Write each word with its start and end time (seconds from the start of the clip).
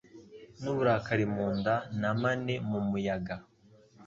n'uburakari 0.61 1.25
mu 1.33 1.45
nda 1.57 1.75
na 1.99 2.11
mane 2.21 2.55
mu 2.69 2.79
muyaga 2.87 3.35